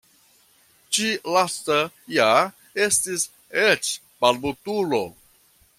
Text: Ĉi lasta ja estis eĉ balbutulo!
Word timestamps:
Ĉi 0.97 1.09
lasta 1.35 1.77
ja 2.15 2.31
estis 2.89 3.29
eĉ 3.67 3.95
balbutulo! 4.25 5.07